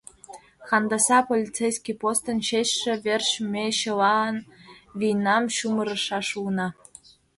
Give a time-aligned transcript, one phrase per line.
[0.67, 4.17] Хандаса полицейский постын честьше верч ме чыла
[4.99, 6.67] вийнам чумырышаш улына.